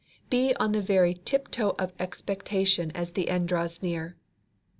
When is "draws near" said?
3.49-4.17